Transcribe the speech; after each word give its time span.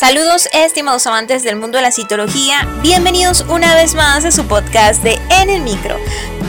Saludos 0.00 0.48
estimados 0.54 1.06
amantes 1.06 1.42
del 1.42 1.56
mundo 1.56 1.76
de 1.76 1.82
la 1.82 1.92
citología, 1.92 2.66
bienvenidos 2.80 3.44
una 3.50 3.74
vez 3.74 3.94
más 3.94 4.24
a 4.24 4.30
su 4.30 4.46
podcast 4.46 5.02
de 5.02 5.18
En 5.28 5.50
el 5.50 5.60
Micro. 5.60 5.94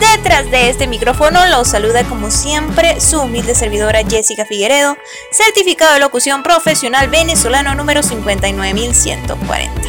Detrás 0.00 0.50
de 0.50 0.70
este 0.70 0.86
micrófono 0.86 1.44
los 1.44 1.68
saluda 1.68 2.02
como 2.04 2.30
siempre 2.30 2.98
su 2.98 3.20
humilde 3.20 3.54
servidora 3.54 4.08
Jessica 4.08 4.46
Figueredo, 4.46 4.96
certificado 5.30 5.92
de 5.92 6.00
locución 6.00 6.42
profesional 6.42 7.10
venezolano 7.10 7.74
número 7.74 8.00
59140. 8.00 9.82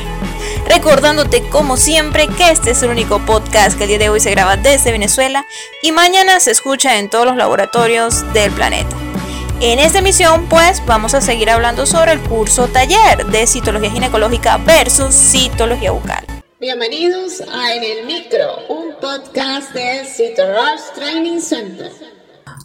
Recordándote 0.68 1.48
como 1.48 1.78
siempre 1.78 2.28
que 2.28 2.50
este 2.50 2.72
es 2.72 2.84
el 2.84 2.90
único 2.90 3.26
podcast 3.26 3.78
que 3.78 3.86
el 3.86 3.92
día 3.92 3.98
de 3.98 4.10
hoy 4.10 4.20
se 4.20 4.32
graba 4.32 4.58
desde 4.58 4.92
Venezuela 4.92 5.46
y 5.82 5.94
mañana 5.94 6.42
se 6.42 6.52
escucha 6.52 6.98
en 6.98 7.10
todos 7.10 7.26
los 7.26 7.38
laboratorios 7.38 8.34
del 8.34 8.52
planeta. 8.52 9.03
En 9.62 9.80
esta 9.80 10.00
emisión, 10.00 10.48
pues, 10.50 10.86
vamos 10.86 11.14
a 11.14 11.22
seguir 11.22 11.50
hablando 11.50 11.86
sobre 11.86 12.12
el 12.12 12.20
curso 12.22 12.68
taller 12.68 13.26
de 13.28 13.48
citología 13.48 13.92
ginecológica 13.92 14.58
versus 14.58 15.14
citología 15.14 15.92
bucal. 15.92 16.26
Bienvenidos 16.60 17.42
a 17.42 17.74
En 17.74 17.84
el 17.84 18.06
Micro, 18.06 18.68
un 18.68 18.96
podcast 19.00 19.72
de 19.74 20.06
Citorush 20.06 20.94
Training 20.96 21.40
Center. 21.40 21.92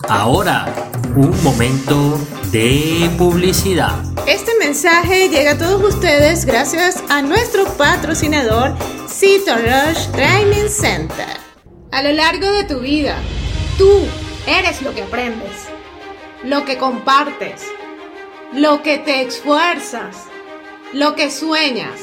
Ahora, 0.09 0.91
un 1.15 1.43
momento 1.43 2.19
de 2.51 3.11
publicidad. 3.17 4.03
Este 4.27 4.53
mensaje 4.59 5.29
llega 5.29 5.53
a 5.53 5.59
todos 5.59 5.95
ustedes 5.95 6.45
gracias 6.45 7.03
a 7.09 7.23
nuestro 7.23 7.65
patrocinador 7.77 8.75
Citorush 9.09 10.11
Training 10.13 10.69
Center. 10.69 11.37
A 11.93 12.03
lo 12.03 12.13
largo 12.13 12.51
de 12.51 12.65
tu 12.65 12.81
vida, 12.81 13.17
tú 13.77 13.89
eres 14.47 14.83
lo 14.83 14.95
que 14.95 15.03
aprendes 15.03 15.78
lo 16.45 16.65
que 16.65 16.79
compartes, 16.79 17.63
lo 18.53 18.83
que 18.83 18.99
te 18.99 19.23
esfuerzas, 19.23 20.17
lo 20.93 21.17
que 21.17 21.31
sueñas, 21.31 22.01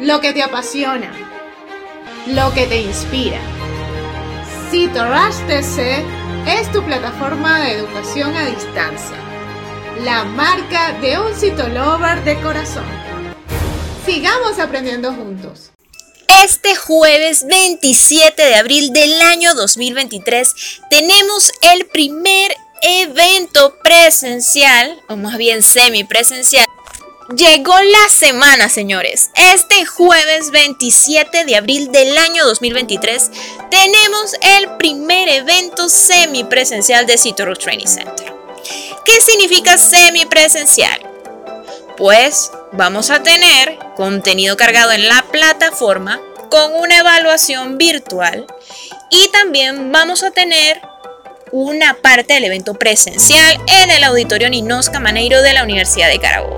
lo 0.00 0.20
que 0.20 0.32
te 0.32 0.42
apasiona, 0.42 1.10
lo 2.26 2.52
que 2.52 2.66
te 2.66 2.82
inspira. 2.82 3.40
CitoRash 4.70 5.36
TC 5.46 6.04
es 6.46 6.70
tu 6.72 6.82
plataforma 6.84 7.60
de 7.60 7.72
educación 7.72 8.36
a 8.36 8.44
distancia, 8.44 9.16
la 10.04 10.24
marca 10.24 10.92
de 11.00 11.18
un 11.18 11.34
citolover 11.34 12.22
de 12.24 12.38
corazón. 12.42 12.86
Sigamos 14.04 14.58
aprendiendo 14.58 15.12
juntos. 15.14 15.70
Este 16.44 16.76
jueves 16.76 17.46
27 17.46 18.42
de 18.42 18.54
abril 18.54 18.92
del 18.92 19.20
año 19.22 19.54
2023 19.54 20.54
tenemos 20.90 21.50
el 21.62 21.86
primer 21.86 22.52
evento 22.82 23.76
presencial, 23.82 25.02
o 25.08 25.16
más 25.16 25.36
bien 25.36 25.62
semipresencial, 25.62 26.66
llegó 27.34 27.74
la 27.78 28.08
semana, 28.08 28.68
señores. 28.68 29.30
Este 29.34 29.84
jueves 29.84 30.50
27 30.50 31.44
de 31.44 31.56
abril 31.56 31.92
del 31.92 32.16
año 32.16 32.44
2023 32.46 33.30
tenemos 33.70 34.34
el 34.40 34.76
primer 34.76 35.28
evento 35.28 35.88
semipresencial 35.88 37.06
de 37.06 37.18
Citoro 37.18 37.54
Training 37.54 37.86
Center. 37.86 38.32
¿Qué 39.04 39.20
significa 39.20 39.78
semipresencial? 39.78 41.00
Pues 41.96 42.50
vamos 42.72 43.10
a 43.10 43.22
tener 43.22 43.78
contenido 43.96 44.56
cargado 44.56 44.92
en 44.92 45.08
la 45.08 45.24
plataforma 45.30 46.20
con 46.50 46.74
una 46.74 46.98
evaluación 46.98 47.78
virtual 47.78 48.46
y 49.10 49.28
también 49.30 49.92
vamos 49.92 50.22
a 50.22 50.30
tener 50.30 50.80
una 51.52 51.94
parte 51.94 52.34
del 52.34 52.44
evento 52.44 52.74
presencial 52.74 53.58
en 53.66 53.90
el 53.90 54.04
auditorio 54.04 54.50
Ninosca 54.50 55.00
Maneiro 55.00 55.42
de 55.42 55.52
la 55.52 55.62
Universidad 55.62 56.08
de 56.08 56.18
Carabobo. 56.18 56.56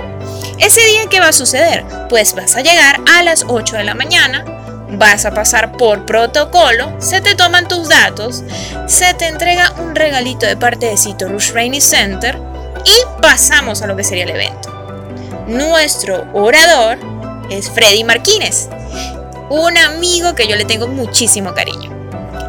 Ese 0.59 0.85
día, 0.85 1.07
¿qué 1.09 1.21
va 1.21 1.29
a 1.29 1.33
suceder? 1.33 1.85
Pues 2.09 2.35
vas 2.35 2.57
a 2.57 2.61
llegar 2.61 3.01
a 3.11 3.23
las 3.23 3.45
8 3.49 3.77
de 3.77 3.85
la 3.85 3.95
mañana, 3.95 4.45
vas 4.91 5.25
a 5.25 5.33
pasar 5.33 5.73
por 5.73 6.05
protocolo, 6.05 6.93
se 7.01 7.21
te 7.21 7.35
toman 7.35 7.69
tus 7.69 7.89
datos, 7.89 8.43
se 8.87 9.15
te 9.15 9.27
entrega 9.27 9.73
un 9.79 9.95
regalito 9.95 10.47
de 10.47 10.57
parte 10.57 10.87
de 10.87 10.97
Cito 10.97 11.29
Rush 11.29 11.53
Rainy 11.53 11.81
Center 11.81 12.39
y 12.85 13.23
pasamos 13.23 13.83
a 13.83 13.87
lo 13.87 13.97
que 13.97 14.05
sería 14.05 14.25
el 14.25 14.31
evento. 14.31 14.71
Nuestro 15.47 16.27
orador 16.33 16.99
es 17.51 17.71
Freddy 17.71 18.05
Martínez, 18.05 18.69
un 19.49 19.77
amigo 19.79 20.35
que 20.35 20.47
yo 20.47 20.57
le 20.57 20.65
tengo 20.65 20.87
muchísimo 20.87 21.55
cariño. 21.55 21.91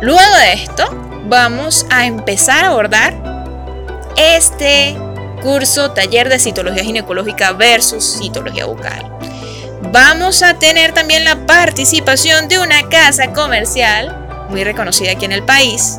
Luego 0.01 0.35
de 0.37 0.53
esto, 0.53 1.10
vamos 1.27 1.85
a 1.89 2.05
empezar 2.05 2.65
a 2.65 2.69
abordar 2.69 3.13
este 4.17 4.95
curso 5.41 5.91
taller 5.91 6.29
de 6.29 6.39
citología 6.39 6.83
ginecológica 6.83 7.51
versus 7.53 8.19
citología 8.19 8.65
bucal. 8.65 9.11
Vamos 9.91 10.43
a 10.43 10.59
tener 10.59 10.93
también 10.93 11.23
la 11.25 11.45
participación 11.45 12.47
de 12.47 12.59
una 12.59 12.87
casa 12.89 13.33
comercial 13.33 14.45
muy 14.49 14.63
reconocida 14.63 15.13
aquí 15.13 15.25
en 15.25 15.31
el 15.31 15.43
país. 15.43 15.97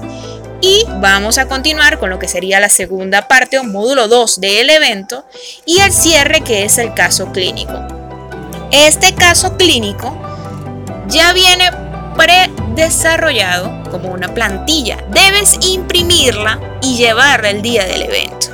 Y 0.61 0.85
vamos 1.01 1.39
a 1.39 1.49
continuar 1.49 1.99
con 1.99 2.09
lo 2.09 2.21
que 2.21 2.29
sería 2.29 2.61
la 2.61 2.69
segunda 2.69 3.27
parte 3.27 3.59
o 3.59 3.65
módulo 3.65 4.07
2 4.07 4.41
del 4.41 4.71
evento 4.71 5.25
y 5.67 5.81
el 5.81 5.93
cierre 5.93 6.43
que 6.43 6.65
es 6.65 6.79
el 6.79 6.95
caso 6.95 7.33
clínico. 7.33 7.73
Este 8.71 9.13
caso 9.15 9.57
clínico 9.57 10.17
ya 11.09 11.33
viene 11.33 11.69
predesarrollado 12.75 13.83
como 13.91 14.11
una 14.11 14.29
plantilla. 14.29 14.99
Debes 15.11 15.59
imprimirla 15.61 16.59
y 16.83 16.97
llevarla 16.97 17.51
el 17.51 17.63
día 17.63 17.85
del 17.85 18.03
evento. 18.03 18.49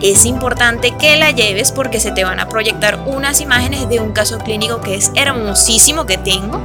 Es 0.00 0.24
importante 0.24 0.92
que 0.96 1.16
la 1.16 1.30
lleves 1.30 1.72
porque 1.72 2.00
se 2.00 2.12
te 2.12 2.24
van 2.24 2.40
a 2.40 2.48
proyectar 2.48 3.00
unas 3.06 3.40
imágenes 3.40 3.88
de 3.88 4.00
un 4.00 4.12
caso 4.12 4.38
clínico 4.38 4.80
que 4.80 4.94
es 4.94 5.10
hermosísimo 5.14 6.06
que 6.06 6.18
tengo. 6.18 6.60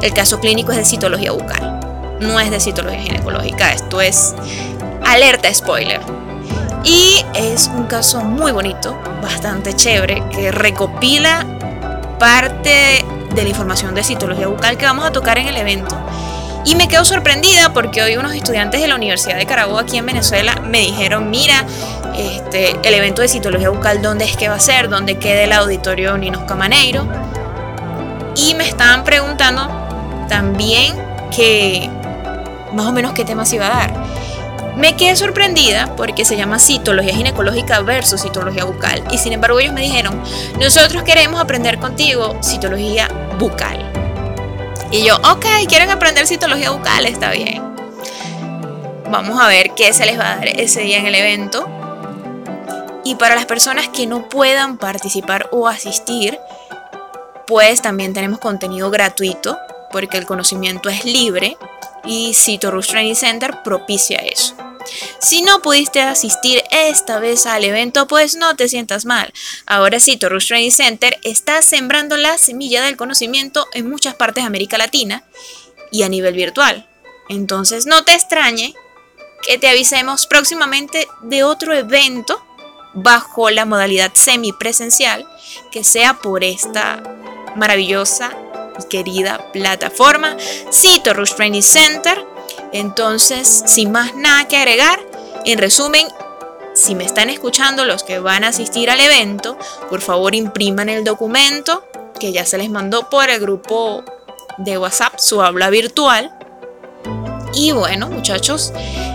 El 0.00 0.12
caso 0.14 0.40
clínico 0.40 0.72
es 0.72 0.78
de 0.78 0.84
citología 0.84 1.32
bucal, 1.32 2.18
no 2.20 2.40
es 2.40 2.50
de 2.50 2.60
citología 2.60 3.02
ginecológica. 3.02 3.72
Esto 3.72 4.00
es 4.00 4.34
alerta 5.04 5.52
spoiler. 5.52 6.00
Y 6.84 7.24
es 7.34 7.68
un 7.68 7.84
caso 7.84 8.22
muy 8.22 8.50
bonito, 8.50 8.98
bastante 9.22 9.74
chévere, 9.74 10.22
que 10.30 10.50
recopila 10.50 11.46
parte 12.18 13.04
de 13.34 13.42
la 13.42 13.48
información 13.48 13.94
de 13.94 14.04
citología 14.04 14.46
bucal 14.46 14.76
que 14.76 14.84
vamos 14.84 15.04
a 15.04 15.12
tocar 15.12 15.38
en 15.38 15.48
el 15.48 15.56
evento. 15.56 15.96
Y 16.64 16.76
me 16.76 16.86
quedo 16.86 17.04
sorprendida 17.04 17.72
porque 17.72 18.02
hoy 18.02 18.16
unos 18.16 18.34
estudiantes 18.34 18.80
de 18.80 18.86
la 18.86 18.94
Universidad 18.94 19.36
de 19.36 19.46
Carabobo 19.46 19.78
aquí 19.78 19.98
en 19.98 20.06
Venezuela 20.06 20.54
me 20.64 20.78
dijeron, 20.80 21.28
mira, 21.28 21.64
este, 22.16 22.76
el 22.84 22.94
evento 22.94 23.20
de 23.22 23.28
citología 23.28 23.70
bucal, 23.70 24.00
¿dónde 24.00 24.24
es 24.26 24.36
que 24.36 24.48
va 24.48 24.54
a 24.56 24.60
ser? 24.60 24.88
¿Dónde 24.88 25.18
queda 25.18 25.42
el 25.42 25.52
auditorio 25.52 26.16
Ninos 26.16 26.44
Camaneiro? 26.44 27.06
Y 28.36 28.54
me 28.54 28.68
estaban 28.68 29.02
preguntando 29.02 29.68
también 30.28 30.94
que 31.34 31.90
más 32.72 32.86
o 32.86 32.92
menos 32.92 33.12
qué 33.12 33.24
temas 33.24 33.52
iba 33.52 33.66
a 33.66 33.70
dar. 33.70 34.12
Me 34.76 34.96
quedé 34.96 35.16
sorprendida 35.16 35.94
porque 35.96 36.24
se 36.24 36.36
llama 36.36 36.58
citología 36.58 37.14
ginecológica 37.14 37.80
versus 37.80 38.22
citología 38.22 38.64
bucal. 38.64 39.02
Y 39.10 39.18
sin 39.18 39.32
embargo 39.32 39.58
ellos 39.58 39.74
me 39.74 39.82
dijeron, 39.82 40.18
nosotros 40.58 41.02
queremos 41.02 41.40
aprender 41.40 41.78
contigo 41.78 42.36
citología 42.42 43.08
bucal. 43.38 43.90
Y 44.90 45.04
yo, 45.04 45.16
ok, 45.16 45.46
quieren 45.68 45.90
aprender 45.90 46.26
citología 46.26 46.70
bucal, 46.70 47.06
está 47.06 47.30
bien. 47.30 47.62
Vamos 49.10 49.40
a 49.40 49.48
ver 49.48 49.72
qué 49.74 49.92
se 49.92 50.06
les 50.06 50.18
va 50.18 50.32
a 50.32 50.36
dar 50.36 50.48
ese 50.48 50.82
día 50.82 50.98
en 50.98 51.06
el 51.06 51.14
evento. 51.14 51.68
Y 53.04 53.16
para 53.16 53.34
las 53.34 53.46
personas 53.46 53.88
que 53.88 54.06
no 54.06 54.28
puedan 54.28 54.78
participar 54.78 55.48
o 55.50 55.68
asistir, 55.68 56.38
pues 57.46 57.82
también 57.82 58.14
tenemos 58.14 58.38
contenido 58.38 58.90
gratuito 58.90 59.58
porque 59.90 60.16
el 60.16 60.26
conocimiento 60.26 60.88
es 60.88 61.04
libre 61.04 61.56
y 62.04 62.32
Cito 62.34 62.70
Training 62.80 63.14
Center 63.14 63.62
propicia 63.62 64.18
eso. 64.18 64.54
Si 65.18 65.42
no 65.42 65.62
pudiste 65.62 66.00
asistir 66.00 66.62
esta 66.70 67.18
vez 67.18 67.46
al 67.46 67.64
evento, 67.64 68.06
pues 68.06 68.36
no 68.36 68.56
te 68.56 68.68
sientas 68.68 69.04
mal. 69.04 69.32
Ahora 69.66 70.00
Cito 70.00 70.28
Rush 70.28 70.48
Training 70.48 70.70
Center 70.70 71.18
está 71.22 71.62
sembrando 71.62 72.16
la 72.16 72.38
semilla 72.38 72.82
del 72.82 72.96
conocimiento 72.96 73.66
en 73.72 73.88
muchas 73.88 74.14
partes 74.14 74.42
de 74.42 74.48
América 74.48 74.78
Latina 74.78 75.24
y 75.90 76.02
a 76.02 76.08
nivel 76.08 76.34
virtual. 76.34 76.88
Entonces 77.28 77.86
no 77.86 78.04
te 78.04 78.14
extrañe 78.14 78.74
que 79.46 79.58
te 79.58 79.68
avisemos 79.68 80.26
próximamente 80.26 81.08
de 81.22 81.44
otro 81.44 81.74
evento 81.74 82.44
bajo 82.94 83.50
la 83.50 83.64
modalidad 83.64 84.12
semipresencial 84.14 85.26
que 85.70 85.84
sea 85.84 86.18
por 86.20 86.44
esta 86.44 87.02
maravillosa 87.56 88.36
querida 88.88 89.52
plataforma, 89.52 90.36
Cito 90.72 91.12
Training 91.36 91.62
Center. 91.62 92.31
Entonces, 92.72 93.64
sin 93.66 93.92
más 93.92 94.14
nada 94.14 94.48
que 94.48 94.56
agregar, 94.56 95.00
en 95.44 95.58
resumen, 95.58 96.06
si 96.74 96.94
me 96.94 97.04
están 97.04 97.30
escuchando 97.30 97.84
los 97.84 98.02
que 98.02 98.18
van 98.18 98.44
a 98.44 98.48
asistir 98.48 98.90
al 98.90 99.00
evento, 99.00 99.58
por 99.90 100.00
favor 100.00 100.34
impriman 100.34 100.88
el 100.88 101.04
documento 101.04 101.84
que 102.18 102.32
ya 102.32 102.46
se 102.46 102.58
les 102.58 102.70
mandó 102.70 103.10
por 103.10 103.28
el 103.28 103.40
grupo 103.40 104.04
de 104.58 104.78
WhatsApp, 104.78 105.18
su 105.18 105.42
habla 105.42 105.70
virtual. 105.70 106.36
Y 107.54 107.72
bueno, 107.72 108.08
muchachos, 108.08 108.72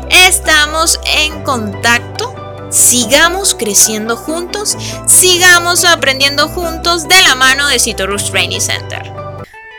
estamos 0.10 1.00
en 1.06 1.44
contacto 1.44 2.38
Sigamos 2.70 3.56
creciendo 3.56 4.18
juntos, 4.18 4.76
sigamos 5.08 5.86
aprendiendo 5.86 6.50
juntos 6.50 7.08
de 7.08 7.22
la 7.24 7.36
mano 7.36 7.68
de 7.70 7.80
Citorush 7.80 8.30
Training 8.30 8.60
Center. 8.60 9.17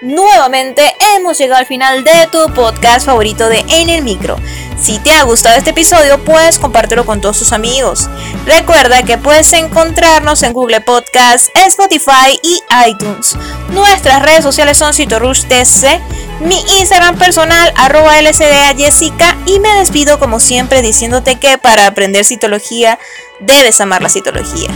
Nuevamente 0.00 0.94
hemos 1.16 1.38
llegado 1.38 1.58
al 1.58 1.66
final 1.66 2.04
de 2.04 2.28
tu 2.30 2.54
podcast 2.54 3.04
favorito 3.04 3.48
de 3.48 3.64
En 3.68 3.90
el 3.90 4.04
Micro. 4.04 4.36
Si 4.80 5.00
te 5.00 5.10
ha 5.10 5.24
gustado 5.24 5.56
este 5.56 5.70
episodio, 5.70 6.22
puedes 6.22 6.60
compártelo 6.60 7.04
con 7.04 7.20
todos 7.20 7.40
tus 7.40 7.52
amigos. 7.52 8.08
Recuerda 8.46 9.02
que 9.02 9.18
puedes 9.18 9.52
encontrarnos 9.54 10.44
en 10.44 10.52
Google 10.52 10.82
Podcast, 10.82 11.48
Spotify 11.66 12.38
y 12.44 12.62
iTunes. 12.88 13.36
Nuestras 13.70 14.22
redes 14.22 14.44
sociales 14.44 14.78
son 14.78 14.94
CitorushTC, 14.94 16.00
mi 16.42 16.60
Instagram 16.78 17.18
personal 17.18 17.72
arroba 17.76 18.20
LCDA 18.20 18.76
Jessica 18.76 19.36
y 19.46 19.58
me 19.58 19.70
despido 19.80 20.20
como 20.20 20.38
siempre 20.38 20.80
diciéndote 20.80 21.40
que 21.40 21.58
para 21.58 21.88
aprender 21.88 22.24
citología 22.24 23.00
debes 23.40 23.80
amar 23.80 24.00
la 24.00 24.08
citología 24.08 24.70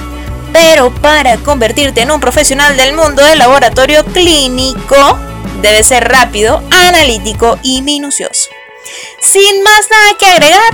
pero 0.53 0.93
para 0.95 1.37
convertirte 1.39 2.03
en 2.03 2.11
un 2.11 2.21
profesional 2.21 2.77
del 2.77 2.95
mundo 2.95 3.25
del 3.25 3.39
laboratorio 3.39 4.05
clínico, 4.05 5.19
debes 5.61 5.87
ser 5.87 6.09
rápido, 6.09 6.63
analítico 6.71 7.59
y 7.63 7.83
minucioso. 7.83 8.51
Sin 9.21 9.63
más 9.63 9.89
nada 9.91 10.19
que 10.19 10.27
agregar, 10.27 10.73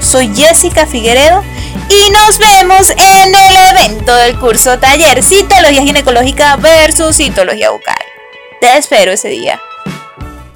soy 0.00 0.34
Jessica 0.34 0.86
Figueredo 0.86 1.42
y 1.88 2.10
nos 2.10 2.38
vemos 2.38 2.90
en 2.90 3.34
el 3.34 3.56
evento 3.70 4.14
del 4.14 4.38
curso 4.38 4.78
taller 4.78 5.22
Citología 5.22 5.82
Ginecológica 5.82 6.56
versus 6.56 7.16
Citología 7.16 7.70
Bucal. 7.70 7.94
Te 8.60 8.76
espero 8.78 9.12
ese 9.12 9.28
día. 9.28 9.60